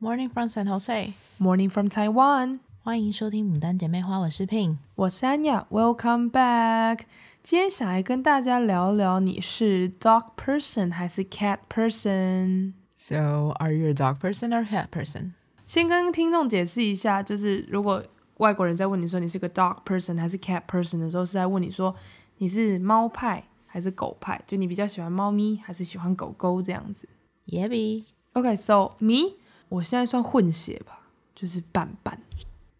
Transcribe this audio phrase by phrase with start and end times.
[0.00, 1.12] Morning from San Jose.
[1.40, 2.60] Morning from Taiwan.
[2.84, 5.66] 欢迎收听《牡丹姐妹花》，我是 Pin，我是安雅。
[5.72, 7.00] Welcome back。
[7.42, 15.32] 今天想来跟大家聊聊，你是 dog person 还是 cat person？So are you a dog person or cat person？
[15.66, 18.00] 先跟听众解释一下，就是如果
[18.36, 21.92] 外国人在问你说你是个 dog person 还是 cat person 的时候，是在问你说
[22.36, 24.40] 你是猫派还是狗派？
[24.46, 27.08] 就你比较喜欢猫咪还是喜欢狗狗这样子
[27.48, 28.04] ？Yeah.
[28.34, 29.37] OK，so me。
[29.68, 31.00] 我现在算混血吧，
[31.34, 32.18] 就是半半，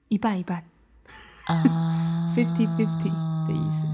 [0.09, 0.65] 一半一半，
[1.47, 3.11] 啊，fifty fifty
[3.47, 3.87] 的意思，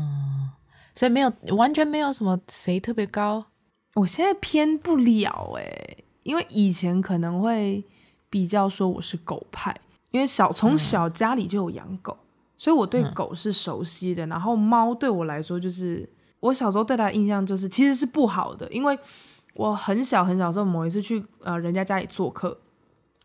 [0.94, 3.46] 所以没有完全没有什么谁特别高。
[3.94, 7.84] 我现在偏不了诶，因为以前可能会
[8.30, 9.76] 比较说我是狗派，
[10.10, 14.26] 因为小从小家里就有养狗，嗯，所以我对狗是熟悉的。
[14.26, 16.08] 然后猫对我来说，就是
[16.40, 18.98] 我小时候对它的印象就是其实是不好的，因为
[19.54, 22.60] 我很小很小的时候，某一次去呃人家家里做客。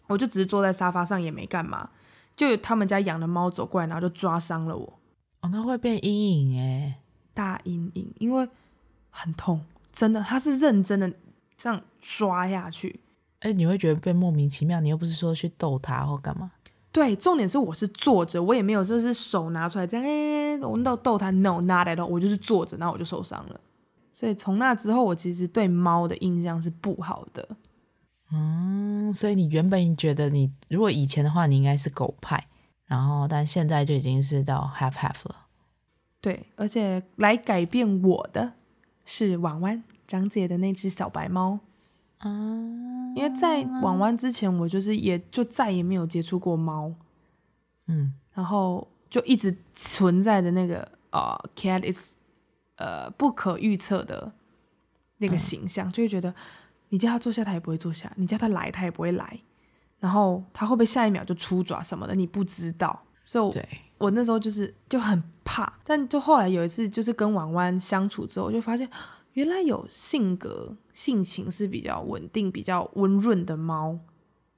[0.10, 1.90] 我就只是坐在沙发上也没干嘛，
[2.36, 5.00] 就有他们家养的猫走过来，然后就抓伤了我。
[5.42, 6.96] 哦，那会变阴影诶，
[7.34, 8.50] 大阴影，因为
[9.10, 9.62] 很痛，
[9.94, 11.10] 真的，它是认真的
[11.56, 13.00] 这样抓下去。
[13.40, 16.52] 哎，你会觉得被莫名其妙，你又不是说去逗它或干嘛？
[16.92, 23.62] 对，重点是我是坐着，我也没有说是手拿出来这样，哎，我逗逗它，no，not at all，我就是坐着，然后我就受伤了。
[24.12, 27.48] 所以从那之后，我其实对猫的印象是不好的。
[28.32, 32.46] 嗯，所以你原本觉得你如果以前的话，你应该是狗派，
[32.86, 35.48] 然后但现在就已经是到 half half 了。
[36.22, 38.54] 对，而且来改变我的
[39.06, 41.60] 是婉婉张姐的那只小白猫。
[42.20, 42.30] 啊，
[43.16, 46.94] 因为在婉婉之前，我就是也就再也没有接触过猫。
[47.88, 52.20] 嗯，然后就一直存在着那个呃、uh,，cat is
[52.76, 54.32] 呃、uh, 不可预测的
[55.18, 56.36] 那个形象，嗯、就会觉得。
[56.90, 59.40] 你叫他坐下，他也不会坐下；你叫他来，他也不会来。
[60.00, 63.04] 然后他会不会下一秒就出爪什么的，你不知道。
[63.24, 63.60] 所以，
[63.98, 65.72] 我那时候就是就很怕。
[65.84, 68.90] 但就后来有一次，就是跟婉婉相处之后，我就发现
[69.34, 74.00] 原来有性格性情是比较稳定、比较温润的猫。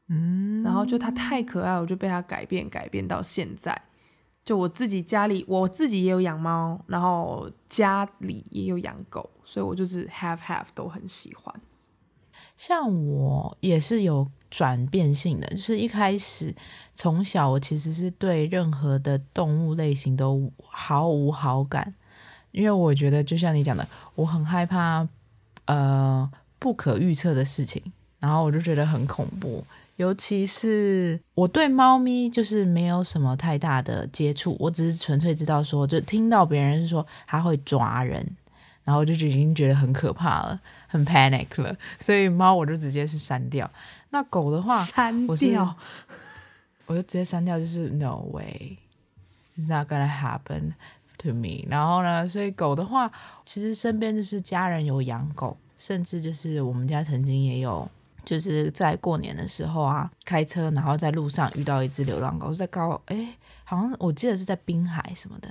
[0.08, 3.82] 嗯，然后就它太可爱，我就被它改变，改变到现在。
[4.44, 11.54] 就我自己家里，我自己也有养猫，然后家里也有养狗，所以我就是 have have 都很喜欢。
[12.62, 16.54] 像我也是有转变性的，就是一开始
[16.94, 21.92] 从小我其实是对任何的动物类型都毫无好感，
[22.52, 25.10] 因为我觉得就像你讲的，我很害怕
[25.66, 27.82] 呃不可预测的事情，
[28.20, 29.66] 然后我就觉得很恐怖。
[29.96, 38.24] 尤其是我对猫咪就是没有什么太大的接触，我只是纯粹知道说，就听到别人说它会抓人。
[38.84, 40.60] 然后就已经觉得很可怕了，
[40.92, 43.70] 很 panic 了，所以猫我就直接是删掉。
[44.10, 45.74] 那狗的话，删掉，
[46.86, 50.74] 我就直接删掉，就是 no way，it's not gonna happen
[51.18, 51.66] to me。
[51.70, 53.10] 然后呢，所以狗的话，
[53.46, 57.90] 其实身边就是家人有养狗，甚至就是我们家曾经也有，
[58.26, 65.50] 就是在过年的时候啊，开车然后在路上遇到一只流浪狗，在高，哎，好像我记得是在滨海什么的。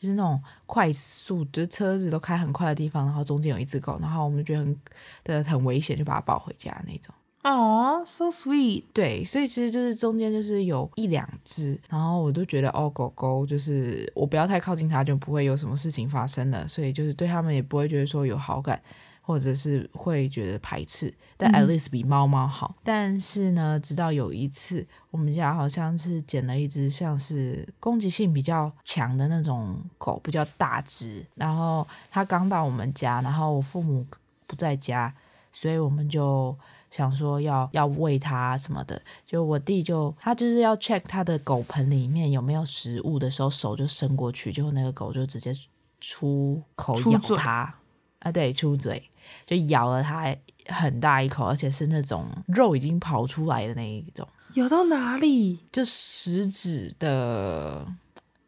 [0.00, 4.80] 就是那种快速，就是车子都开很快的地方，然后中间有一只狗，然后我们觉得很
[5.24, 7.14] 的很危险，就把它抱回家那种。
[7.42, 8.84] 哦，so sweet。
[8.92, 18.80] 对，所以其实就是中间就是有一两只，然后我都觉得哦，狗狗就是我不要太靠近它，就不会有什么事情发生了，所以就是对他们也不会觉得说有好感。
[19.20, 22.74] 或者是会觉得排斥，但 at least 比猫猫好。
[22.76, 22.80] 嗯。
[22.82, 31.24] 但是呢，直到有一次，我们家好像是捡了一只像是攻击性比较强的那种狗，比较大只。
[31.34, 34.04] 然后它刚到我们家，然后我父母
[34.46, 35.14] 不在家，
[35.52, 36.56] 所以我们就
[36.90, 39.00] 想说要要喂它什么的。
[39.24, 45.52] 就我弟就他就是要 check 他的狗盆里面有没有食物的时候，手就伸过去，结果那个狗就直接
[46.00, 47.72] 出口咬它
[48.20, 49.02] 啊，对，出嘴。
[49.46, 50.34] 就咬了它
[50.66, 54.26] 很大一口，而且是那种肉已经跑出来的那一种。
[54.54, 55.58] 咬到哪里？
[55.70, 57.86] 就食指的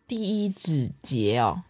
[0.08, 1.62] 第一指节哦，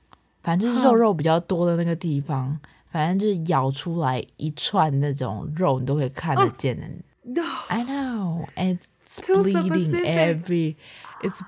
[0.43, 2.58] 反正就是肉肉比较多的那个地方，
[2.90, 6.87] 反正就是咬出来一串那种肉，你都可以看得见的。
[7.25, 10.76] No, I know, and it's bleeding every.
[11.20, 11.40] It's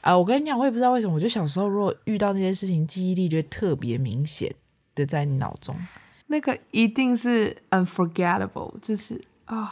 [0.00, 4.52] 啊，我跟你讲，我也不知道为什么，我就小时候如果遇到那些事情，记忆力就会特别明显
[4.96, 5.76] 的在你脑中。
[6.26, 9.70] 那个一定是 unforgettable，就是啊，哦、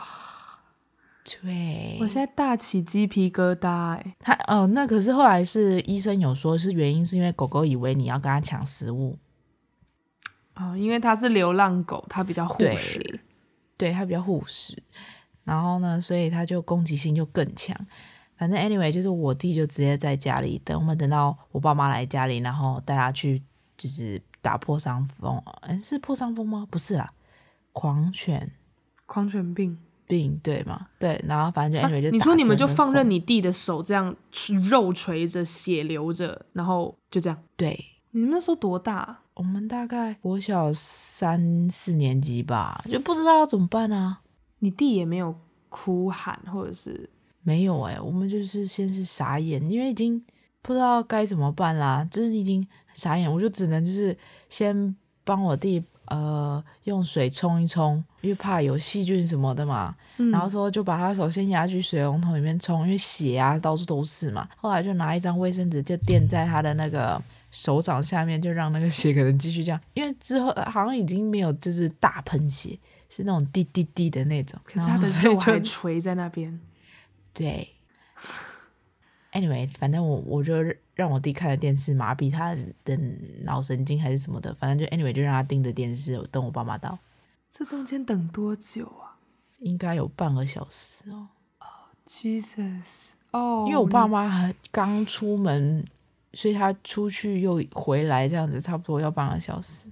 [1.24, 4.16] 对，我现在大起鸡皮疙瘩哎。
[4.18, 9.18] 他哦，那可是后来是医生有说，是原因是因为狗狗以为你要跟它抢食物。
[10.56, 13.20] 哦，因为它是流浪狗，它比较护食，
[13.78, 14.82] 对，它比较护食。
[15.44, 17.74] 然后呢，所以它就攻击性就更强。
[18.36, 23.42] 反正 anyway，就是我弟就直接在家里等我们，等到我爸妈来家里，然后带他去
[23.76, 25.42] 就是打破伤风。
[25.62, 26.66] 嗯，是破伤风吗？
[26.70, 27.12] 不是啊，
[27.72, 28.52] 狂犬，
[29.06, 29.78] 狂犬病。
[30.06, 30.88] 病对吗？
[30.98, 34.12] 对，然后反正就 anyway 就、啊、你说你们就放任你弟的手这样
[34.68, 37.42] 肉垂着血流着，然后就这样。
[37.56, 37.78] 对，
[38.10, 39.20] 你们那时候多大？
[39.34, 44.20] 我们大概我小三四年级吧，就不知道要怎么办啊。
[44.58, 45.32] 你弟也没有
[45.68, 47.08] 哭喊或者是
[47.44, 50.20] 没有哎、欸，我们就是先是傻眼，因为已经
[50.60, 54.16] 不知道该怎么办啦，就是已经傻眼，我就只能就是
[54.48, 55.82] 先帮我弟。
[56.06, 59.94] 呃，用水冲一冲，因为怕有细菌什么的嘛。
[60.16, 64.48] 嗯、然后说就把他手先压去水龙头里面冲，因为血啊到处都是嘛。
[64.56, 67.22] 后来就拿一张卫生纸就垫在他的那个
[67.52, 69.80] 手掌下面，就让那个血可能继续这样。
[69.94, 72.76] 因为之后好像已经没有就是大喷血，
[73.08, 74.58] 是那种滴滴滴的那种。
[74.64, 76.60] 可是他的肉还垂在那边。
[77.32, 77.68] 对。
[79.32, 80.54] Anyway，反正我我就
[80.94, 82.96] 让我弟看了电视麻痹他的
[83.44, 86.98] 脑神经还是什么的，反正就 Anyway 就让他盯着电视，等我爸妈到。
[87.48, 89.18] 这中间等多久啊？
[89.60, 91.28] 应该有半个小时哦。
[91.58, 91.68] Oh,
[92.06, 93.10] Jesus！
[93.30, 95.86] 哦，因为我爸妈还刚出门，
[96.32, 99.88] 所以他出去又回来这样子，差不多要半个小时，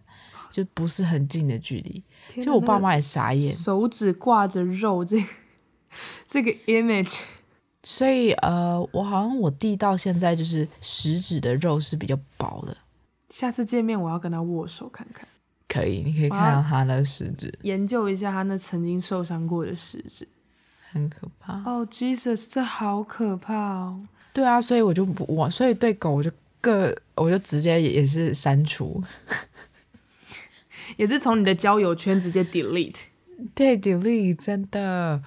[0.51, 2.03] 就不是很近的距离。
[2.35, 5.27] 哪就我爸妈也傻眼，手指挂着肉，这个、
[6.27, 7.21] 这个 image。
[7.91, 12.77] 所以，呃，我好像我弟到现在就是食指的肉是比较薄的。
[13.31, 15.27] 下次见面我要跟他握手看看。
[15.67, 20.29] 可以，你可以看到他的食指，研究一下他那曾经受伤过的食指，
[20.93, 21.55] 很可怕。
[21.61, 24.07] 哦、oh，Jesus，这好可怕哦。
[24.35, 26.31] 对啊，所以我就不我，所以对狗我就
[26.61, 29.03] 个我就直接也是删除，
[30.99, 32.97] 也是从你的交友圈直接 delete。
[33.55, 35.23] 对，delete 真的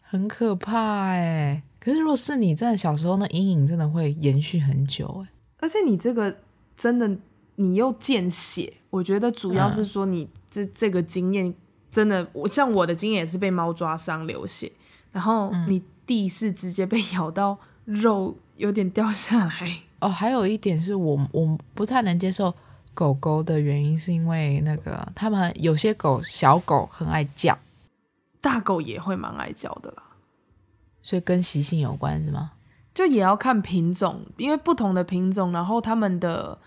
[0.00, 1.62] 很可怕哎。
[1.86, 5.28] 可是，如果是你真的小时候，那阴影真的会延续很久哎。
[5.58, 6.36] 而且你这个
[6.76, 7.08] 真的，
[7.54, 11.54] 你又见血，我觉得主要是说你这、嗯、这个经验
[11.88, 14.72] 真的，我像我的经验也是被猫抓伤流血，
[15.12, 19.78] 然后你弟是直接被 咬到肉有点掉下来。
[20.00, 22.52] 哦，还有一点是我我不太能接受
[22.94, 27.56] 狗狗的原因，是因为那个他们有些狗小狗很爱叫，
[28.40, 30.02] 大狗也会蛮爱叫的啦。
[31.06, 32.50] 所以跟习性有关是吗？
[32.92, 36.58] 就也要看品种，因为不同的品种，然后它们的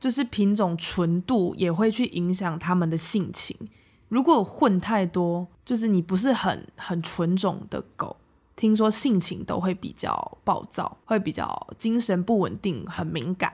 [0.00, 3.54] 就是品种纯度也会去影响它们的性情。
[4.08, 8.16] 如果混太多，就是你不是很很纯种的狗，
[8.56, 13.52] 听说性情都会比较暴躁，会比较精神不稳定，很敏感。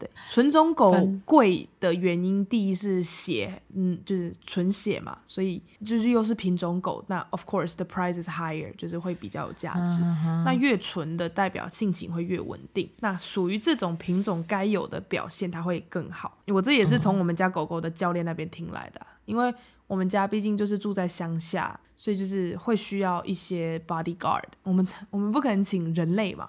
[0.00, 0.90] 对，纯种狗
[1.26, 10.00] 贵的原因，第一是血，嗯，就是纯血嘛，所以就是又是品种狗，那 of course the price is higher，就是会比较有价值。
[10.00, 10.42] Uh huh.
[10.42, 16.38] 那越纯的代表性情会越稳定，那属于这种品种该有的表现，它会更好。
[16.46, 19.54] 我这也是从我们家狗狗的教练那边听来的，因为
[19.86, 26.48] 我们家毕竟就是住在乡下，所以就是会需要一些 bodyguard，我们我们不可能请人类嘛，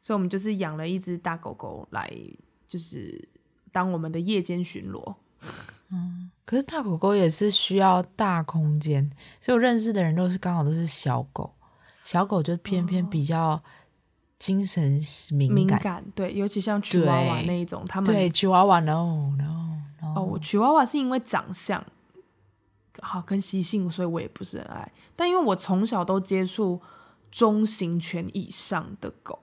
[0.00, 2.10] 所以我们就是养了一只大狗狗来。
[2.72, 3.28] 就是
[3.70, 5.14] 当我们的夜间巡逻，
[5.90, 9.10] 嗯，可是大狗狗也是需要大空间，
[9.42, 11.52] 所以我认识的人都是刚好都是小狗，
[12.02, 13.62] 小狗就偏偏比较
[14.38, 14.98] 精神
[15.32, 21.84] 敏感，敏感对，尤其像吉娃娃那一种，他们对吉娃娃 no no no 哦，吉娃娃是因为长相
[23.00, 26.80] 好跟习性，所以我也不是很爱，但因为我从小都接触
[27.30, 29.40] 中型犬以上的狗。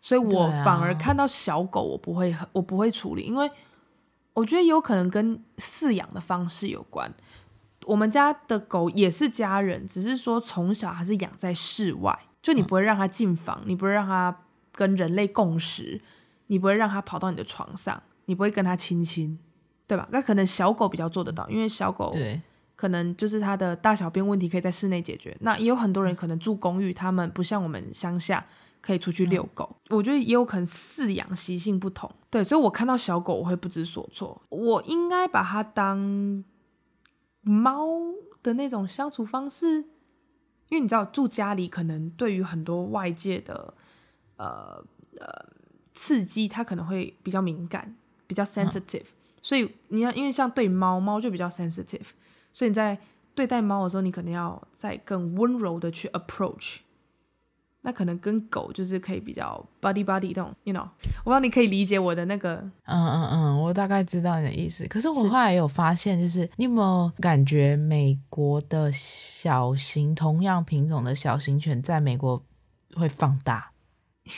[0.00, 3.50] 所以我反而看到小狗，我不会我不会处理，因为
[4.32, 7.12] 我觉得有可能跟饲养的方式有关。
[7.84, 16.00] 我们家的狗也是家人，只是说从小还是养在室外，就你不会让它进房，你不会让它跟人类共食，
[16.46, 19.38] 你不会让它跑到你的床上，你不会跟它亲亲，
[19.86, 20.06] 对吧？
[20.12, 22.12] 那可能小狗比较做得到，因为小狗
[22.76, 25.36] 可能就是它的大小便问题可以在室内解决。
[25.40, 28.46] 那也有很多人可能住公寓，他们不像我们乡下。
[28.88, 34.40] 可以出去遛狗，嗯、我觉得也有可能饲养习性不同，对，所以我看到小狗我会不知所措。
[34.48, 36.42] 我应该把它当
[37.42, 37.86] 猫
[38.42, 39.80] 的那种相处方式，
[40.70, 43.74] 因为你知道住家里可能对于很多外界的
[44.38, 44.82] 呃
[45.18, 45.52] 呃
[45.92, 47.94] 刺激，它可能会比较敏感，
[48.26, 52.06] 比较 sensitive，、嗯、所以你要因为像对猫，猫就比较 sensitive，
[52.54, 52.98] 所以你在
[53.34, 56.78] 对待猫的时候，你可能要再更温柔的去 approach。
[57.82, 60.82] 那可能跟狗就是可以比较 body body 这种，you know，
[61.24, 64.86] 我不知道你可以理解我的那个，嗯嗯嗯，我大概知道你的意思。
[64.88, 72.42] 可是我后来有发现，就是，是你有没有感觉美国的小型同样品种的小型犬在美国
[72.94, 73.70] 会放大？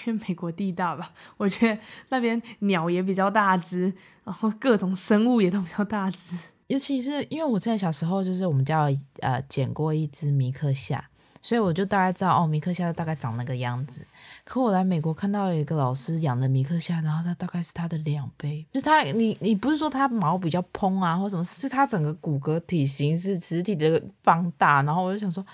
[0.07, 1.81] 因为美国地大吧， 我觉得
[2.11, 3.93] 那边鸟也比较大只，
[4.23, 6.37] 然后各种生物也都比较大只。
[6.69, 11.10] 尤其是因为我之前小时候就是我们家有呃捡过一只米克夏。
[11.43, 14.07] 所以我就大概知道哦，米克夏大概长那个样子。
[14.45, 18.67] 可我来美国看到有一个老师养的米克夏，然后它大概是它的两倍。
[18.71, 24.83] 就是它，你你不是说它毛比较蓬啊，或什么，是它整个骨骼体型是实体的放大。
[24.83, 25.45] 然后我就想说，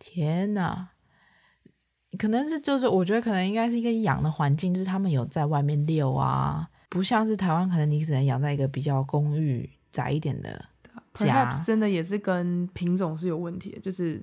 [0.00, 0.88] 天哪，
[2.18, 10.64] 可能是就是我觉得可能应该是一个养的环境，就是他们有在外面遛啊，不像是台湾，可能你只能养在一个比较公寓窄一点的
[11.14, 11.48] 家。
[11.64, 14.20] 真的也是跟品种是有问题的，就是。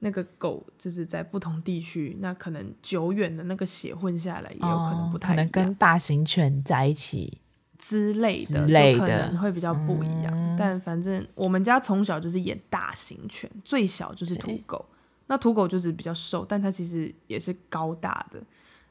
[0.00, 7.40] 那个狗就是在不同地区，那可能久远的那个血混下来也有可能不太能跟大型犬在一起
[7.76, 10.32] 之类的，类的就可能会比较不一样。
[10.32, 14.84] 嗯、但反正我们家从小就是养大型犬，最小就是土狗。
[15.26, 18.40] 那土狗就是比较瘦，但它其实也是高大的。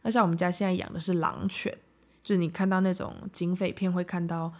[0.03, 1.75] 那像我们家现在养的是狼犬，
[2.21, 4.53] 就是你看到那种警匪片会看到，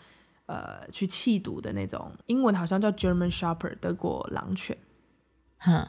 [0.48, 4.78] 呃，去缉毒的那种，英文好像叫 German Shepherd 德国狼犬，
[5.58, 5.88] 哼。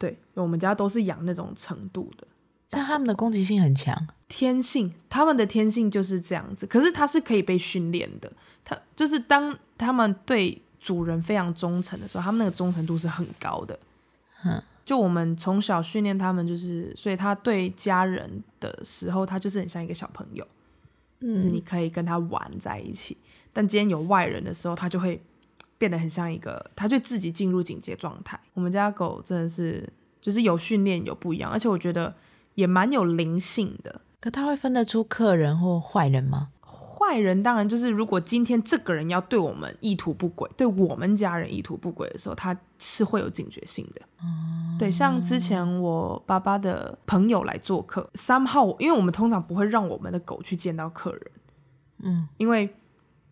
[0.00, 2.26] 对，我们家都是养那种程度的，
[2.70, 6.66] 像他们的攻击性很强，天性，他们的天性就是这样子。
[6.66, 8.32] 可是它是可以被训练的，
[8.64, 13.78] 它就是当他们对主人非常忠诚的时候，他们那个忠诚度是很高的。
[14.46, 20.48] 嗯，就我们从小训练他们，就是所以他对家人的时候，他就是很像一个小朋友，
[21.20, 23.18] 嗯，就是你可以跟他玩在一起。
[23.52, 25.20] 但今天有外人的时候，他就会。
[25.80, 28.38] 变得很像一个，它就自己进入警戒状态。
[28.52, 32.14] 我们家狗真的是，就是有训练有不一样，而且我觉得
[32.54, 34.02] 也蛮有灵性的。
[34.20, 36.50] 可它会分得出客人或坏人吗？
[36.60, 44.02] 坏人当然就是，如果今天这个人要对我们意图不轨，对我们家人意图不轨的时候，他是会有警觉性的。
[44.22, 51.22] 嗯，对，像之前我爸爸的朋友来做客，somehow，因为我们通常不会让我们的狗去见到客人，
[52.02, 52.68] 嗯，因为。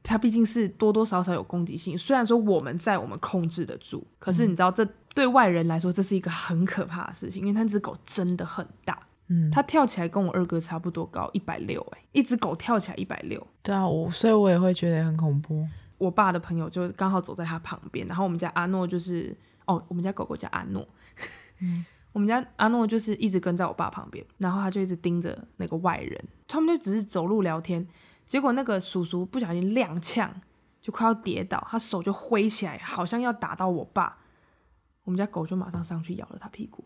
[0.09, 4.83] 它毕竟是多多少少有攻击性，虽然说我们在我们控制得住，可是你知道，这
[5.15, 15.69] 对外人来说，这是一个很可怕的事情，因为那只狗真的很大，嗯，它跳起来跟我二哥差不多高，一百六，哎，一只狗跳起来一百六，对啊，我所以我也会觉得很恐怖。
[15.99, 19.37] 我爸的朋友就刚好走在他旁边，然后我们家阿诺就是，
[19.67, 20.88] 哦，我们家狗狗叫阿诺，
[21.61, 27.87] 嗯， 我们家阿诺就是一直跟在我爸旁边，然后他就一直盯着那个外人，他们就只是走路聊天。
[28.29, 30.31] 结果那个叔叔不小心踉跄，
[30.83, 34.19] 就快要跌倒，他手就挥起来，好像要打到我爸。
[35.05, 36.85] 我们家狗就马上上去咬了他屁股，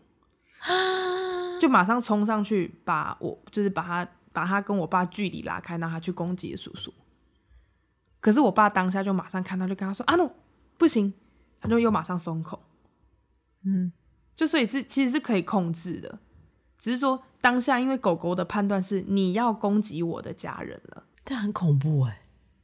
[1.59, 6.93] 就马上冲上去把我，就是把他把他跟我爸距离拉开，让他去攻击叔叔。
[8.21, 10.33] 可是我爸当下就马上看到，就跟他说：“啊，诺，
[10.77, 11.13] 不行！”
[11.59, 12.63] 他就又马上松口。
[13.65, 13.91] 嗯，
[14.33, 16.19] 就所以是其实是可以控制的，
[16.77, 21.03] 只是说当下因为狗狗的判断是你要攻击我的家人了。
[21.23, 22.21] 但很恐怖哎、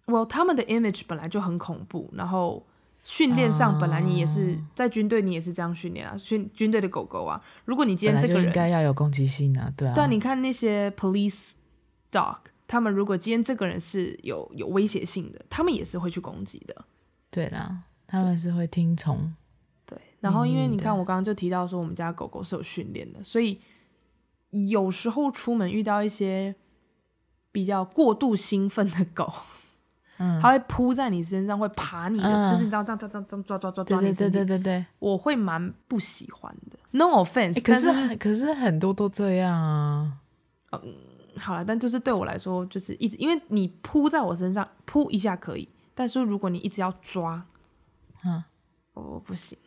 [0.07, 2.65] well, 他们的 image 本来就很恐怖，然后
[3.03, 11.53] 训练上本来你也是、uh, 在军队，你也是这样训练啊，训军队的狗狗啊，如果你今天这个人应该要有攻击性啊，对啊，对啊，你看那些 police
[12.11, 16.85] dog，他们如果今天这个人是有有威胁性的，他们也是会去攻击的，
[17.31, 19.33] 对啦，他们是会听从，
[19.85, 23.61] 对，然后因为你看我刚刚就提到说我们家狗狗是有训练的，所以
[24.49, 26.55] 有时候出门遇到一些。
[27.51, 29.31] 比较过度兴奋的狗，
[30.17, 36.77] 嗯，它会扑在你身上，会爬你的，嗯、就是你知道这样这样这样抓抓抓抓你身体，对对对对对，我会蛮不喜欢的。
[36.91, 40.13] No offense，、欸、可是，是可是很多都这样啊。
[40.71, 40.81] 嗯，
[41.37, 47.45] 好了，但就是对我来说，就是一直因为你扑在我身上，扑一下可以，但是如果你一直要抓，
[48.23, 48.43] 嗯，
[48.93, 49.57] 我不行，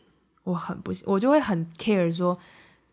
[0.44, 2.38] 我很不行，我就会很 care 说。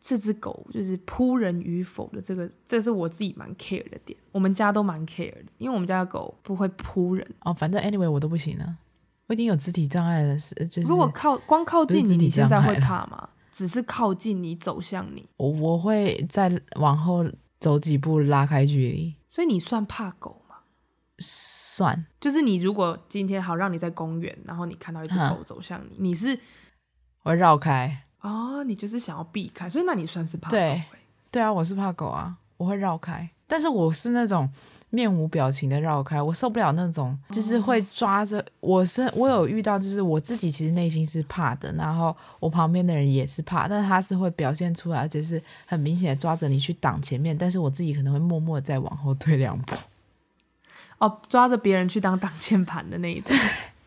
[0.01, 4.17] 这只狗就是扑人与否的这个，这是我自己蛮 care 的点。
[4.31, 7.53] 我们家都蛮 care 的，因为我们家的狗不会扑人哦。
[7.53, 8.77] 反正 anyway 我都不行了，
[9.27, 10.37] 我已经有肢体障碍了。
[10.37, 13.29] 就是如果靠光靠近你，你现在会怕吗？
[13.51, 17.25] 只是靠近你走向你， 我我会再往后
[17.59, 19.15] 走几步拉开距离。
[19.27, 20.55] 所以你算怕狗吗？
[21.17, 26.39] 算，就是你如果今天好让你在公园，然后你看到一只狗走向你，你是
[27.23, 28.05] 我会绕开。
[28.21, 30.57] 哦，你就是想要避开，所以那你算是怕狗。
[30.57, 30.83] 对，
[31.31, 33.29] 对啊，我是怕狗啊，我会绕开。
[33.47, 34.47] 但是我是那种
[34.89, 38.45] 面无表情的绕开，我受不了那种，就是会抓着。
[38.59, 49.75] 我是我有遇到，就是我自己其实内心是怕的，然后我旁边的人也是怕，但是他是会表现出来，而且是很明显的抓着你去挡前面，但是我自己可能会默默的再往后退两步。
[50.97, 53.35] 哦，抓着别人去当挡箭盘的那一种。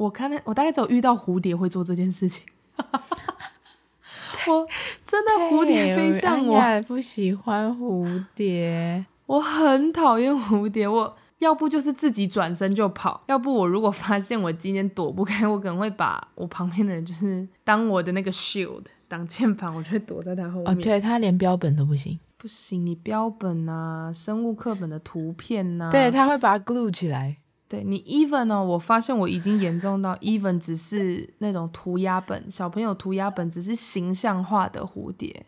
[0.00, 2.42] 我看那我大概只有遇到蝴蝶会做这件事情。
[4.48, 4.66] 我
[5.06, 10.88] 真的蝴蝶飞向我，我不喜欢蝴蝶，我很讨厌蝴蝶。
[10.88, 20.66] 我要不就是自己转身就跑，要不我如果发现我今天躲不开，我可能会把我旁边的人就是当我的那个 shield 挡箭牌，我就会躲在他后面。
[20.66, 27.36] 哦，对，他连标本都不行，不行，你标本啊，生物课本的图片啊，对，他会把它 glue 起来。
[27.70, 28.64] 对你 even 呢、哦？
[28.64, 35.46] 我发现我已经严重到 even 只是那种涂鸦本，小朋友涂鸦本只是形象化的蝴蝶，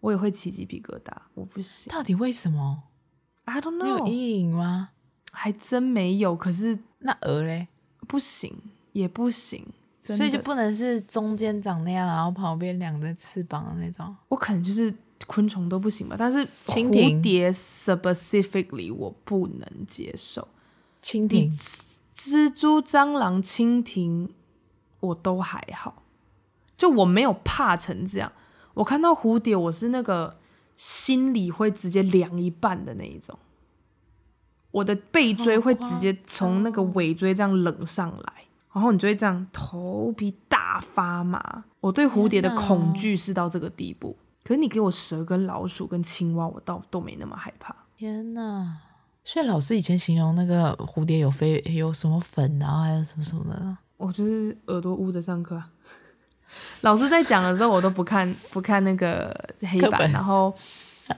[0.00, 1.90] 我也会起鸡皮疙瘩，我不行。
[1.90, 2.82] 到底为什么
[3.46, 3.88] ？I don't know。
[3.88, 4.90] 有阴影吗？
[5.32, 6.36] 还真没有。
[6.36, 7.68] 可是那鹅嘞？
[8.06, 8.54] 不行，
[8.92, 9.66] 也不行。
[9.98, 14.14] 所以就不能是中间长那样，然后旁边两个翅膀的那种。
[14.28, 14.94] 我可能就是
[15.26, 20.46] 昆虫都不行吧，但是蝴蝶 specifically 我不能接受。
[21.04, 21.52] 蜻蜓、
[22.16, 24.30] 蜘蛛、蟑螂、蜻蜓，
[25.00, 26.02] 我都还好，
[26.78, 28.32] 就我没有怕成这样。
[28.72, 30.38] 我看到蝴蝶，我是那个
[30.74, 33.38] 心里会直接凉一半的那一种，
[34.70, 41.64] 我的背椎会直接从那个尾椎这样冷上来，然后你就会这样头皮大发麻。
[41.80, 47.76] 我对蝴蝶的恐惧是到这个地步，可是你给我蛇跟老鼠跟青蛙，我倒都没那么害怕。
[47.98, 48.78] 天哪！
[49.24, 55.62] 所以老师以前形容那个蝴蝶有飞有什么粉，然后还有什么什么的，我就是耳朵捂着上课。
[56.82, 60.54] 老师在讲的时候，我都不看不看那个黑板，然后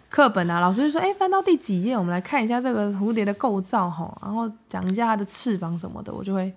[0.08, 1.98] 课本啊，老师就说：“哎、欸，翻到第几页？
[1.98, 6.54] 我们来看一下这个蝴蝶的构造哈，然后讲一下它的翅膀什么的。”我就会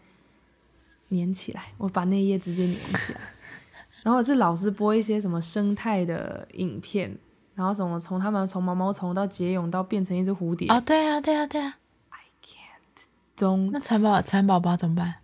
[1.10, 3.20] 粘起来，我把那一页直接粘起来。
[4.04, 7.18] 然后是老师播一些什么生态的影片。
[7.60, 10.70] 然后怎么从他们从毛毛虫到结蛹到变成一只蝴蝶？
[10.70, 11.76] 哦，对啊，对啊，对啊。
[12.08, 13.04] I can't。
[13.36, 15.16] 中那蚕宝蚕宝宝怎么办？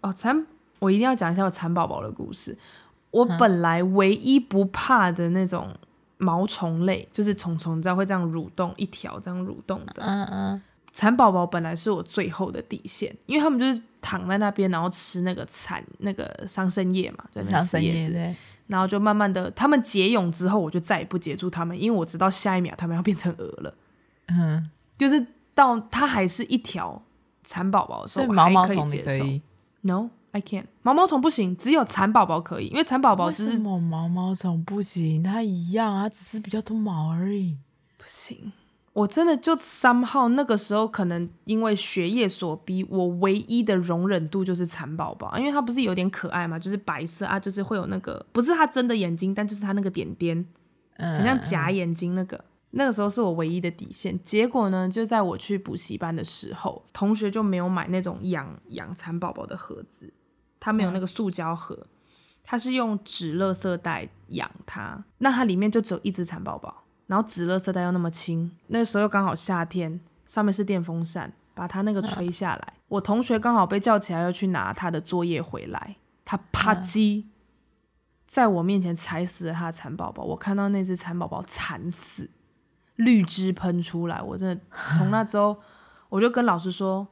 [0.00, 0.44] 哦，蚕，
[0.80, 2.58] 我一定要讲一下我蚕宝宝的故事。
[3.12, 5.72] 我本来唯一不怕的那种
[6.16, 10.02] 毛虫类，嗯、就是虫虫，你知道会这样蠕动一条这样蠕动的。
[10.02, 10.62] 嗯嗯。
[10.90, 18.34] 蚕宝宝本来是我最后的底线，因为他们就是躺在那边，然后吃那个蚕那个桑葚叶嘛，对，桑葚叶对。
[18.66, 23.74] 然后就慢慢的，他们结蛹之后，我就再也不接触他们，因为我知道下一秒他们要变成蛾了。
[24.28, 27.02] 嗯，就是到它还是一条
[27.42, 29.24] 蚕宝宝的时候，毛毛虫可以接受。
[29.82, 30.64] No，I can't。
[30.82, 37.58] 毛毛虫不行，只有蚕宝宝可以，因为蚕宝宝只是毛毛虫不行，它一样啊，只是比较多毛而已，
[37.98, 38.52] 不行。
[38.94, 50.46] 我真的就 somehow 那个时候可能因为学业所逼，我唯一的容忍度就是蚕宝宝，因为它不是有点可爱嘛，就是白色啊，就是会有那个不是它真的眼睛，但就是它那个点点，
[50.96, 52.36] 很像假眼睛那个。
[52.36, 52.44] 嗯、
[52.76, 54.16] 那个时候是我唯一的底线。
[54.22, 60.12] 结果呢，就在我去补习班的时候，同学就没有买那种养养蚕宝宝的盒子，
[60.60, 61.88] 他没有那个塑胶盒，
[62.44, 66.83] 他是用纸垃圾袋养它，那它里面就只有一只蚕宝宝。
[67.06, 72.72] 然后纸垃圾袋又那么轻，那个时候又刚好夏天，上面是电风扇，把它那个吹下来。
[72.76, 77.24] 嗯、我同学刚好被叫起来要去拿他的作业回来，他啪叽，
[78.26, 80.24] 在我面前踩死了他的蚕宝宝。
[80.24, 82.30] 我看到那只蚕宝宝惨死，
[82.96, 84.64] 绿汁喷出来，我真的
[84.96, 85.60] 从那之后
[86.08, 87.06] 我就跟老师说，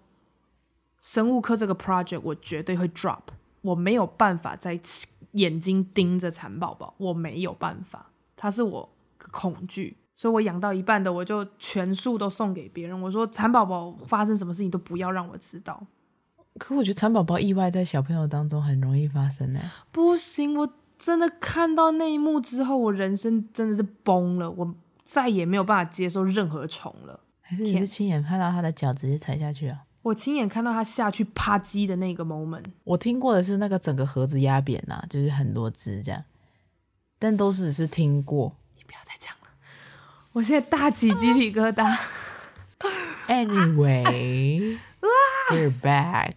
[1.00, 3.20] 生物课这个 project 我绝对会 drop，
[3.61, 4.81] 我没有办法再
[5.33, 8.88] 眼睛盯着蚕宝宝，我没有办法，他是我。
[9.30, 13.00] 恐惧，所以我养到一半的，我就全数都送给别人。
[13.00, 15.87] 我说蚕宝宝发生什么事情都不要让我知道。
[16.58, 19.61] 可我觉得蚕宝宝意外在小朋友当中很容易发生呢。
[19.90, 27.20] 不行，我真的看到那一幕之后，我人生真的是崩了，我再也没有办法接受任何虫了。
[27.40, 29.78] 还是你是亲眼看到他的脚直接踩下去啊？
[30.02, 32.64] 我亲眼看到他下去啪叽的那个 moment。
[32.85, 36.22] 我听过的是那个整个盒子压扁啊，就是很多只这样，
[37.18, 38.56] 但都是只是听过。
[38.92, 39.48] 不要再讲了，
[40.33, 41.96] 我现在大起鸡皮疙瘩。
[43.26, 46.33] Anyway，we're back。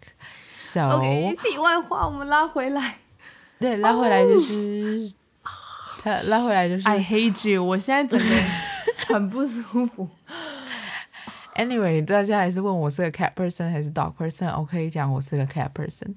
[0.50, 3.00] So，okay, 题外话，我们拉回来。
[3.60, 5.12] 对，拉回来就是
[6.02, 6.30] 他，oh.
[6.30, 6.88] 拉回来就是。
[6.88, 7.62] I hate you！
[7.62, 8.26] 我现在整个
[9.13, 10.08] 很不舒服。
[11.56, 14.48] Anyway，大家还是问我是个 cat person 还是 dog person？
[14.58, 16.15] 我可以讲我是个 cat person，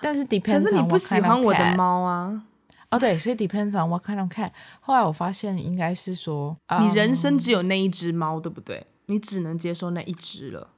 [0.00, 0.62] 但是 depends。
[0.62, 2.44] 可是你不喜欢我的猫啊？
[2.90, 4.50] 哦，对，所以 depends on what kind of cat。
[4.80, 8.86] 后来我发现应该是说，你人生只有那一只猫，对不对？
[9.06, 10.68] 你只能接受那一只了。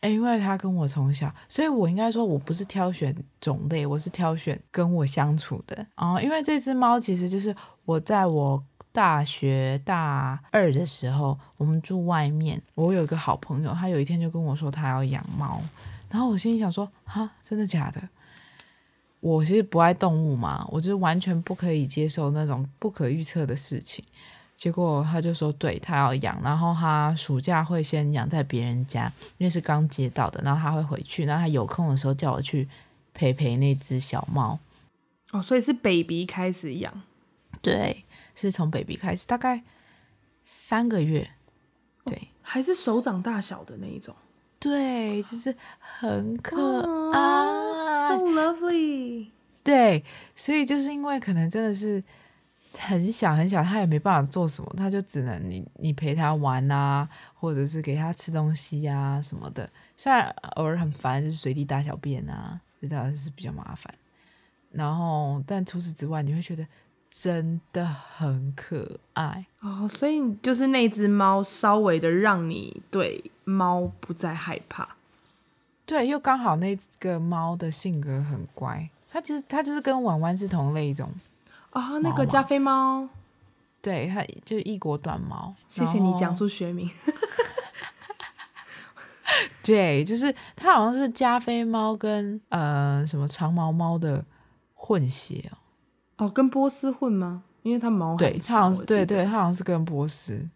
[0.00, 5.86] 诶，因为它跟我从小，所以我应该说我不是挑选种类，我是挑选跟我相处的。
[5.96, 15.62] 哦，因为这只猫其实就是我在我大学大二的时候，我们住外面，我有一个好朋友，他有一天就跟我说他要养猫，
[16.10, 18.02] 然后我心里想说，哈，真的假的？
[19.22, 24.04] 我其实不爱动物嘛，我就是完全不可以接受那种不可预测的事情。
[24.56, 32.68] 结果他就说，对，他要养，然后他暑假会先养在别人家，因为是刚接到的，然后他会回去，然后他有空的时候叫我去
[33.14, 34.58] 陪陪那只小猫。
[35.30, 36.92] 哦，所以是 baby 开始养，
[37.60, 38.04] 对，
[38.34, 39.62] 是从 baby 开始，大概
[40.42, 41.30] 三个月，
[42.04, 44.14] 对，哦，还是手掌大小的那一种。
[44.58, 49.28] 对，就是很可爱，oh，so lovely。
[49.62, 52.02] 对，所以就是因为可能真的是
[52.78, 59.70] 很小很小，他也没办法做什么，他就只能你你陪他玩啊，或者是给他吃东西啊什么的。
[59.96, 63.92] 虽然偶尔很烦，就是随地大小便啊，这倒是比较麻烦。
[64.70, 66.66] 然后，但除此之外，你会觉得。
[67.14, 74.96] 真的很可爱哦，所以就是那只猫稍微的让你对猫不再害怕，
[75.92, 81.06] 对，又刚好那个猫的性格很乖，它其实它就是跟婉婉是同类一种
[81.68, 83.06] 啊、哦，那个加菲猫，
[83.82, 85.54] 对，它就是异国短毛。
[85.68, 86.90] 谢谢你讲出学名，
[89.62, 94.24] 对，就是它好像是加菲猫跟呃什么长毛猫的
[94.72, 96.24] 混血哦。
[96.24, 97.42] 哦，跟波斯混吗？
[97.62, 98.16] 因为它毛。
[98.16, 100.48] 对，它好像是对对，它好像是跟波斯。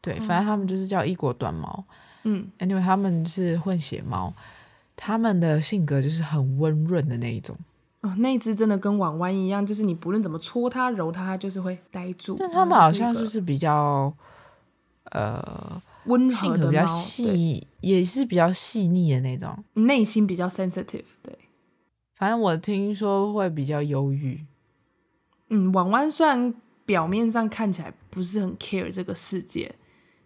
[0.00, 1.84] 对，反正他们就是叫异国短毛。
[2.24, 4.32] 嗯，因为他们是混血猫，
[5.04, 7.56] 他们的性格就是很温润的那一种。
[8.02, 12.36] 哦，那只真的跟婉婉一样，就是你不论怎么搓它、揉它，它就是会呆住。
[12.38, 14.14] 但他们好像就是比较
[15.06, 21.02] 呃温和的比较细，也是比较细腻的那种，内心比较 sensitive。
[21.20, 21.36] 对，
[22.14, 24.46] 反正我听说会比较忧郁。
[25.48, 26.54] 嗯，婉婉虽然
[26.86, 29.74] 表面上看起来不是很 care 这个世界，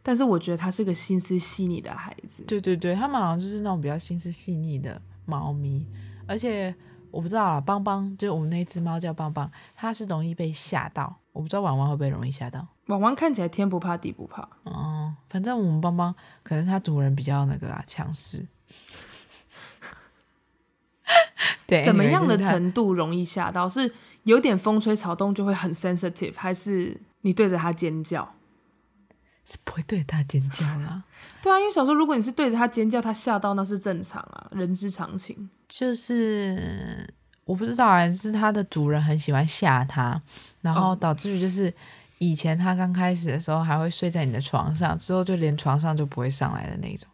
[0.06, 2.44] 但是我觉得他是个心思细腻的孩子。
[2.44, 5.84] 对对对，他们好像就是那种比较心思细腻的猫咪。
[6.28, 6.72] 而且
[7.10, 11.16] 我不知道啊，邦邦就我们那只猫叫邦邦，它是容易被吓到。
[11.32, 12.68] 我不知道婉婉会不会容易吓到。
[12.86, 14.42] 婉婉看起来天不怕地不怕。
[14.62, 16.14] 哦、嗯，反正我们邦邦
[16.44, 18.46] 可能它主人比较那个啊强势。
[21.66, 23.68] 对，怎么样的程度容易吓到？
[23.68, 23.92] 是
[24.22, 28.35] 有点风吹草动就会很 sensitive，还是你对着它尖叫？
[29.48, 31.02] 是不会对着它尖叫啦。
[31.40, 35.48] 对啊，因为小时候如果你是对着它尖叫，它吓到那是正常啊，人之常情。
[35.68, 37.08] 就是
[37.44, 40.20] 我不知道，啊是它的主人很喜欢吓它，
[40.60, 41.72] 然后导致于就是
[42.18, 47.08] 以前它刚开始的时候还会睡在你的床上，之后就连床上就不会上来的那种。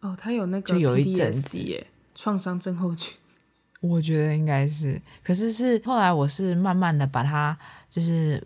[0.00, 3.14] 哦，它有那个就有一阵子耶，创伤症候群。
[3.80, 7.56] 我觉得应该是，可是是后来我是慢慢的把它，
[7.90, 8.42] 就是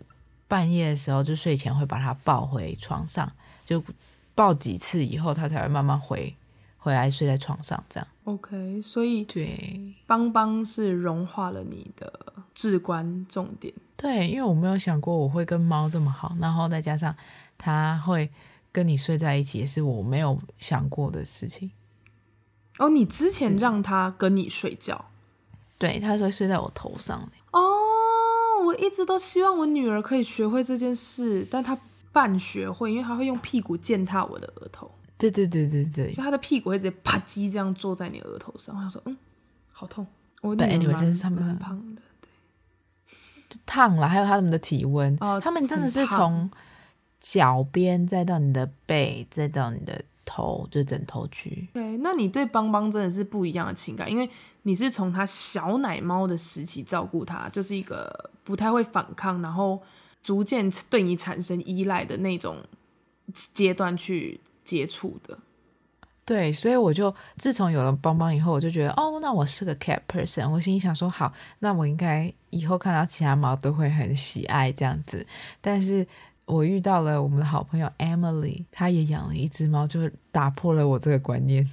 [0.51, 3.31] 半夜的时候就睡前会把它抱回床上，
[3.63, 3.81] 就
[4.35, 6.35] 抱几次以后，它才会慢慢回
[6.77, 8.07] 回来睡在床上这样。
[8.25, 12.11] OK，所以对，邦邦是融化了你的
[12.53, 13.73] 至关重点。
[13.95, 17.15] 对，因为我没有想过我会跟猫这么好，然后再加上
[17.57, 18.29] 它会
[18.73, 21.71] 跟你睡在一起，也是我没有想过的事情。
[22.77, 25.05] 哦，你之前让它跟你睡觉？
[25.77, 27.21] 对，他是会睡在我头上。
[27.51, 27.61] 哦，
[28.61, 31.77] 我一直都希望我女儿可以学会这件事，但她
[32.11, 34.89] 半学会，因为她会用屁股践踏我的额头。
[35.17, 38.75] 对对对对对，就她的屁股会直接啪叽这样坐在你额头上。
[38.75, 39.17] 我想说，嗯，
[39.71, 40.05] 好痛。
[40.41, 42.01] 我女儿就是他们很胖的，
[43.49, 45.15] 对，烫了，还有他们的体温。
[45.19, 46.49] 哦，他们真的是从
[47.19, 50.03] 脚边再到你的背，再到你的。
[50.33, 51.67] 头就是枕头区。
[51.73, 54.29] 对，那你对邦邦真的是不一样的情感，因为
[54.61, 59.81] 你是从他小奶猫的时期照顾他，就是一个不太会反抗，然后
[60.23, 62.55] 逐渐对你产生依赖的那种
[63.33, 65.37] 阶段去接触的。
[66.23, 70.49] 对，所以我就自从有了邦邦以后，我就觉得哦，那我是个 cat person。
[70.49, 75.27] 我心里想说，好，那我应该以后看到其他猫都会很喜爱这样子，
[75.59, 76.07] 但是。
[76.51, 81.65] 我遇到了我们的好朋友 Emily，她也养了一只猫，就打破了我这个观念。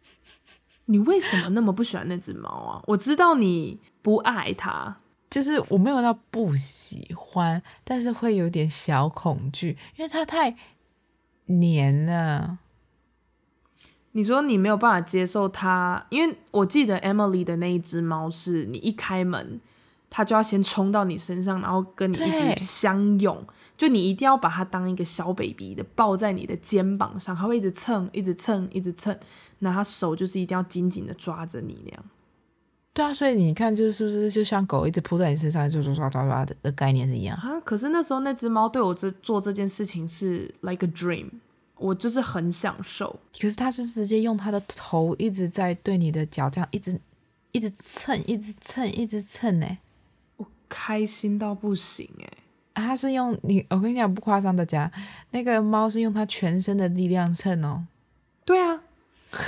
[0.86, 2.82] 你为什么那么不喜欢那只猫啊？
[2.86, 4.96] 我知道你不爱它，
[5.28, 10.56] 就是我没有到不喜欢，但是会有点小恐惧，因为它太
[11.44, 12.58] 黏了。
[14.12, 19.60] 你说你没有办法接受它，因为我记得 Emily 的那一只猫是你一开门。
[20.10, 23.46] 它就要先冲到你身上，然后跟你一直相拥。
[23.78, 29.16] 就你一定要把它当一个小 baby 的抱在你的肩膀上，它会一直蹭，一直蹭，一直蹭。
[29.60, 32.04] 那它手就是一定要紧紧的抓着你那样。
[32.92, 37.60] 对啊，所以你看，就是是不是就像狗一直扑在你身上，就抓抓抓抓的的概念是一样啊？
[37.60, 41.30] 可是那时候那只猫对我这做这件事情是 like a dream，
[41.76, 43.20] 我就是很享受。
[43.40, 47.00] 可是它是直接用它的头一直在对你的脚这样一直
[47.52, 49.66] 一直蹭，一直蹭，一直蹭呢。
[49.66, 49.89] 我
[50.70, 52.28] 开心到不行哎！
[52.72, 54.90] 它是用你，我跟你讲不夸张的讲，
[55.32, 57.84] 那个猫是用它全身的力量蹭哦。
[58.46, 58.80] 对啊，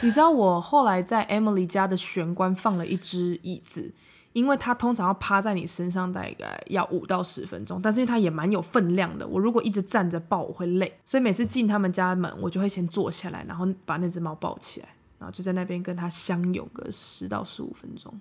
[0.03, 3.95] 你知道我后来在 Emily 家的玄关放了一只椅子，
[4.33, 18.13] 因为它通常要趴在你身上大概要五到十分钟，但是因为它也蛮有分量的，我如果一直站着抱我会累，所以每次进他们家门，我就会先坐下来，然后把那只猫抱起来，然后就在那边跟它相拥个十到十五分钟。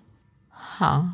[0.48, 1.06] 好。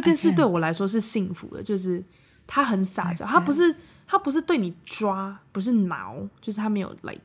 [0.00, 2.02] 件事对我来说是幸福的，就是
[2.46, 3.74] 他很撒娇，他不是
[4.06, 7.20] 他不是对你抓，不是挠，就是他没有 like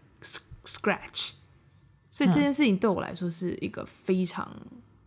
[0.66, 1.32] scratch，
[2.10, 4.52] 所以这件事情对我来说是一个非常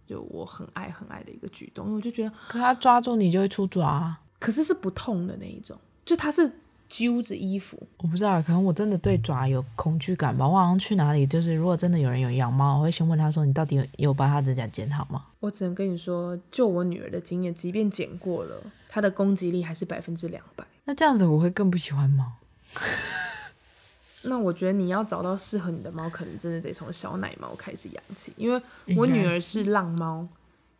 [0.06, 6.50] 就我很爱很爱的一个举动，因为我就觉得，可他抓住你就会出爪，可是是不痛的那一种，就他是。
[6.90, 10.46] 揪着衣服，我不知道，可能我真的对爪有恐惧感吧。
[10.46, 20.66] 我好像去哪里，就是如果真的有人有养猫，我会先问他说：“你到底有有把它指甲剪好吗？”我只能跟你说，就我女儿的经验，即便剪过了，她的攻击力还是百分之两百。
[20.84, 22.32] 那这样子我会更不喜欢猫。
[24.22, 28.60] 那我觉得你要找到适合你的猫，可能真的得从小奶猫开始养起，因为
[28.96, 30.26] 我女儿是浪猫，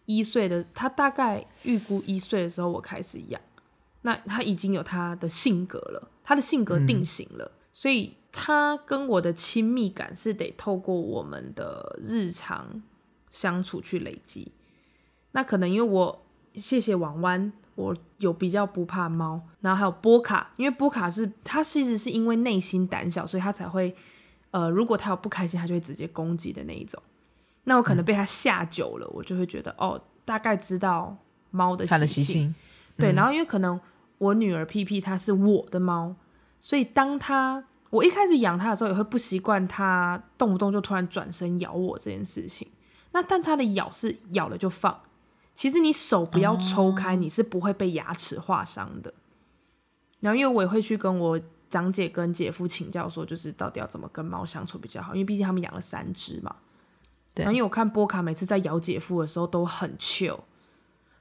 [0.06, 3.40] 一岁的，她大概预估一岁的时候我开始养。
[4.02, 12.82] 那他已经有他的性格了，他的性格定型了，嗯、所以他跟我的亲密感是得透过我们的日常
[13.30, 14.52] 相处去累积。
[15.32, 23.94] 那可能因为我谢谢王湾，我有比较不怕猫，然后还有波卡，因为波卡是他其实是因为内心胆小，所以他才会
[24.50, 27.02] 呃，如果他有不开心，他就会直接攻击的那一种。
[27.64, 31.14] 那我可能被他吓久了，嗯、我就会觉得哦，大概知道
[31.50, 32.54] 猫的习性，嗯、
[32.96, 33.78] 对，然后因为可能。
[34.20, 36.14] 我女儿屁屁它是我的猫，
[36.60, 42.68] 所以当它我一开始养它的时候，也会不习惯它动不动就突然转身咬我这件事情。
[43.12, 45.00] 那但它的咬是咬了就放，
[45.54, 49.14] 其实你手不要抽开，你是不会被牙齿划伤的。
[50.20, 56.54] 然后因为我也会去跟我长姐跟姐夫请教说，就是到底要怎么跟猫相处比较好，因为毕竟他们养了三只嘛。
[57.32, 57.44] 对。
[57.44, 60.40] 然后因为我看波卡每次在咬姐夫的时候都很 chill。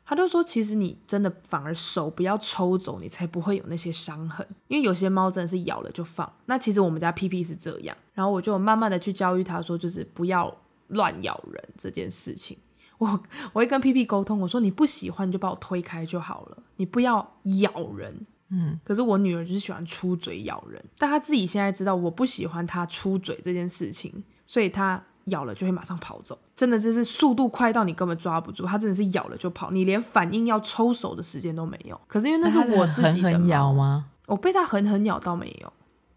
[0.10, 4.44] 他就说：“其实你真的反而手不要抽走，你才不会有那些伤痕。
[4.68, 6.28] 因为有些猫真的是咬了就放。
[6.48, 10.52] 那其实我们家屁屁是这样，然后我就慢慢的去教育他说，就是不要
[10.88, 12.58] 乱咬人这件事情。
[12.98, 13.08] 我
[13.54, 18.26] 我会跟屁屁沟通，我说你不喜欢你就把我推开就好了，你不要咬人。
[18.50, 31.98] 嗯，可是我女儿就是喜欢出嘴咬人，但她自己现在知道我不喜欢她出嘴这件事情，所以她。”咬了就会马上跑走，真的就是速度快到你根本抓不住，它真的是咬了就跑，你连反应要抽手的时间都没有。
[32.06, 34.08] 可是因为那是我自己的，狠狠咬吗？
[34.26, 35.72] 我被它狠狠咬到没有，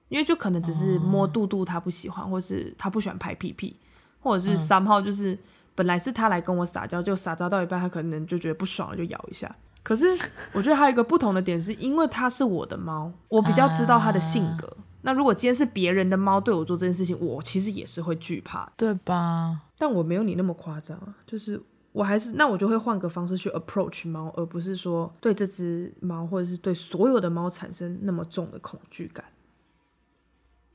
[0.09, 3.77] 因为就可能只是摸肚肚，它不喜欢，或是它不喜欢拍屁屁，
[4.19, 5.39] 或者是三号就是
[5.77, 9.55] 本来是它来跟我撒娇，就撒娇到一半，它可能就觉得不爽了，就咬一下。
[9.85, 10.07] 可是
[10.55, 14.69] 我觉得还有一个不同的点是，因为它是我的猫，我比较知道它的性格。
[15.05, 19.59] 那如果今天是别人的猫对我做这件事情，我其实也是会惧怕，对吧？
[19.83, 29.25] 但我没有你那么夸张啊，就是我还是那我就会换个方式去 approach 猫，而不是说对这只猫或者是对所有的猫产生那么重的恐惧感。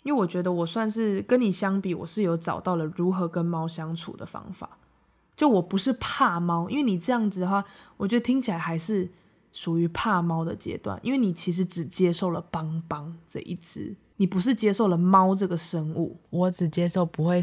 [0.03, 4.77] 因为我觉得我算是跟你相比，我是有找到了如何跟猫相处的方法。
[5.37, 7.63] 就我不是怕猫，因为你这样子的话，
[7.95, 9.09] 我觉得听起来还是
[9.53, 13.95] 属于怕猫的阶段，因为你其实只接受了邦邦这一只。
[14.17, 17.41] 你不是接受了猫这个生物，我只接受不会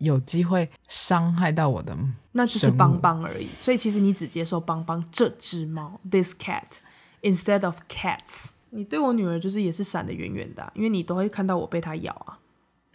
[0.00, 1.96] 有机会伤害到我的，
[2.32, 3.46] 那就是邦邦而已。
[3.46, 6.64] 所以其实你只接受邦邦这只猫，this cat
[7.22, 8.48] instead of cats。
[8.70, 12.38] 你对我女儿就是也是闪的远远的啊，因为你都会看到我被它咬啊。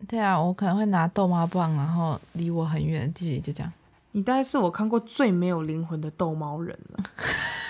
[0.07, 3.73] 对啊，我可能会拿逗猫棒，然后离我很远的距离就这样。
[4.11, 7.03] 你大概是我看过最没有灵魂的逗猫人了。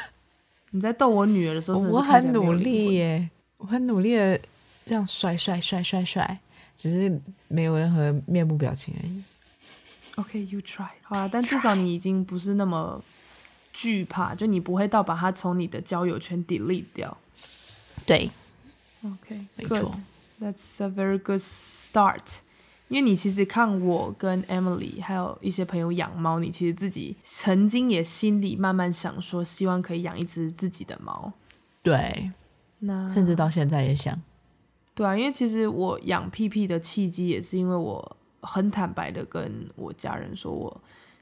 [0.72, 4.40] 你在逗我女儿的时候我很努力耶，我很努力的。
[4.88, 6.40] 这样甩甩甩甩甩，
[6.76, 9.24] 只是没有任何面部表情而已。
[10.16, 10.88] OK，you try。
[11.02, 13.04] 好了，但至少你已经不是那么
[13.74, 17.18] 惧怕，就你不会到把它从你的交友圈 delete 掉。
[18.06, 18.30] 对。
[19.04, 19.94] OK，没错。
[20.42, 22.40] That's a very good start。
[22.88, 31.34] 因为你其实看我跟 Emily 还有一些朋友养猫，你其实自己曾经也心里慢慢想说，希望可以养一只自己的猫。
[31.82, 32.32] 对，
[32.80, 34.22] 那甚至到现在也想。
[34.96, 40.82] 对啊，因为其实我养屁屁的契机也是因为我很坦白的跟我家人说，我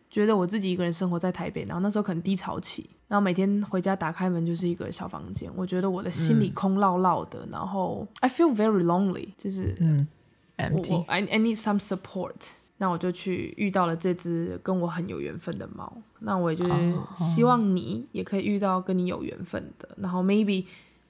[0.09, 10.07] 觉得我自己一个人生活在台北，然后那时候可能低潮期，然后每天回家打开门就是一个小房间，我觉得我的心里空落落的，嗯、然后 I feel very lonely，就是嗯。
[10.55, 12.35] 我 I I need some support，
[12.77, 15.91] 那我就去遇到了这只跟我很有缘分的猫。
[16.19, 16.71] 那我也就是
[17.15, 19.89] 希望你也可以遇到跟你有缘分的。
[19.97, 20.63] 然后 maybe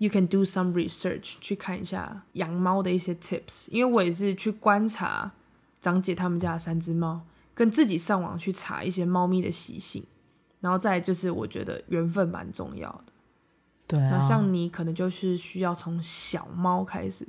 [0.03, 5.31] you can do some research 去看一下养猫的一些 tips，因为我也是去观察
[5.79, 7.21] 长姐他们家的三只猫，
[7.53, 10.03] 跟自己上网去查一些猫咪的习性。
[10.59, 13.13] 然后再就是我觉得缘分蛮重要的。
[13.87, 17.27] 对啊，像你可能就是需要从小猫开始，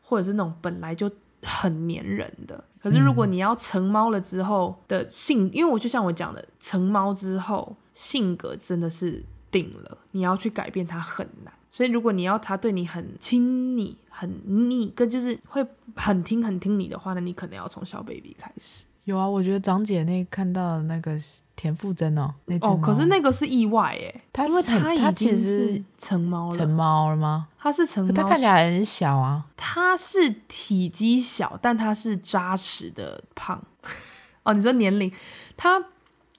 [0.00, 1.10] 或者是那种本来就。
[1.42, 11.52] 很粘人的，可是如果你要成猫了之后的性，嗯、因为我就像我讲的，成猫之后性格真的是定了，你要去改变它很难。
[11.76, 15.62] 所以如果你要他对你很亲昵、很腻，跟就是会
[15.94, 18.86] 很听、很听你的话，那你可能要从小 baby 开始。
[19.04, 21.14] 有啊，我觉得长姐那看到的那个
[21.54, 27.48] 田馥甄哦，那哦，可是那个是意外耶，他因为他他其实成猫了，成猫了吗？
[27.58, 33.62] 他是成猫，他看起来很小啊，他是体积小，但他是扎实的胖。
[34.44, 35.12] 哦，你说年龄，
[35.58, 35.84] 他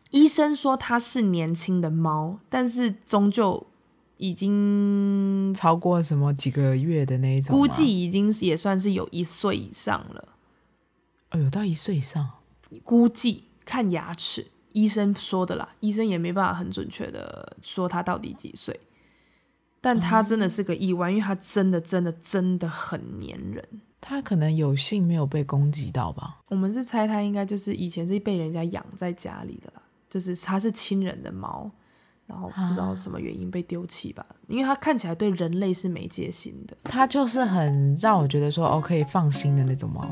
[0.10, 3.67] 医生说他是年轻的猫，但是终究
[4.17, 10.30] 已经超过什么几个月的那一种，估计已经也算是有一岁以上了。
[11.32, 12.30] 哦，有到一岁以上。
[12.84, 18.80] 估计看牙齿，医生说的啦，医生也没办法很准确的说他到底几岁，
[19.80, 23.63] 但他真的是个意外，因为他真的真的真的很粘人。
[23.99, 26.41] 他可能有幸没有被攻击到吧？
[26.49, 31.69] 我们是猜他应该就是以前是被人家养在家里的啦，就是他是亲人的猫，
[32.27, 40.05] 然后不知道什么原因被丢弃吧，因为它看起来对人类是没戒心的，它就是很让我觉得说哦可以放心的那种猫。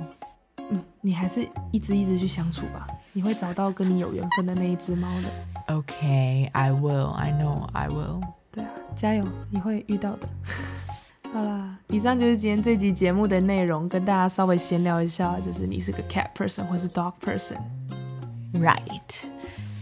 [0.70, 5.76] 嗯，你还是一只一只去相处吧，你会找到跟你有缘分的那一只猫的。
[5.76, 8.22] OK，I will，I know，I will。
[8.52, 10.28] 对啊，加油，你会遇到的。
[11.32, 18.80] 好啦，以上就是今天这集节目的内容，跟大家稍微闲聊一下，就是你是个 cat person 或是 dog person，right？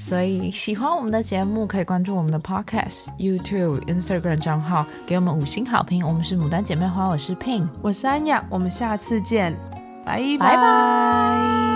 [0.07, 6.05] 所以喜欢我们的节目，可以关注我们的 podcast、YouTube、Instagram 账号，给我们五星好评。
[6.05, 9.57] 我们是牡丹姐妹花，我是 Pin，我是安雅，我们下次见。
[10.05, 11.72] 拜拜。